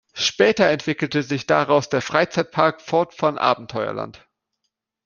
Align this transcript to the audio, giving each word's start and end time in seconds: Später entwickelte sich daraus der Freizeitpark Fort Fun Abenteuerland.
Später 0.15 0.65
entwickelte 0.67 1.21
sich 1.21 1.45
daraus 1.45 1.87
der 1.89 2.01
Freizeitpark 2.01 2.81
Fort 2.81 3.13
Fun 3.13 3.37
Abenteuerland. 3.37 4.27